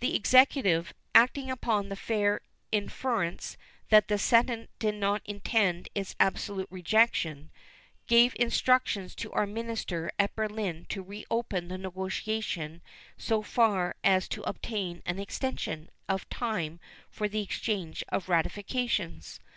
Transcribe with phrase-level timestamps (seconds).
[0.00, 2.40] The Executive, acting upon the fair
[2.72, 3.56] inference
[3.88, 7.52] that the Senate did not intend its absolute rejection,
[8.08, 12.82] gave instructions to our minister at Berlin to reopen the negotiation
[13.16, 19.38] so far as to obtain an extension of time for the exchange of ratifications.